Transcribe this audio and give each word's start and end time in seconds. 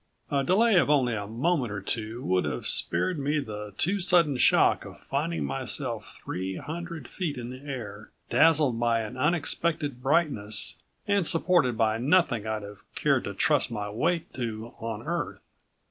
A 0.31 0.43
delay 0.43 0.77
of 0.77 0.89
only 0.89 1.13
a 1.13 1.27
moment 1.27 1.71
or 1.71 1.79
two 1.79 2.23
would 2.23 2.43
have 2.43 2.65
spared 2.65 3.19
me 3.19 3.39
the 3.39 3.75
too 3.77 3.99
sudden 3.99 4.35
shock 4.35 4.83
of 4.83 4.99
finding 5.01 5.43
myself 5.45 6.15
three 6.23 6.55
hundred 6.55 7.07
feet 7.07 7.37
in 7.37 7.51
the 7.51 7.59
air, 7.61 8.09
dazzled 8.31 8.79
by 8.79 9.01
an 9.01 9.15
unexpected 9.15 10.01
brightness, 10.01 10.79
and 11.07 11.27
supported 11.27 11.77
by 11.77 11.99
nothing 11.99 12.47
I'd 12.47 12.63
have 12.63 12.79
cared 12.95 13.25
to 13.25 13.35
trust 13.35 13.69
my 13.69 13.91
weight 13.91 14.33
to 14.33 14.73
on 14.79 15.03
Earth. 15.03 15.39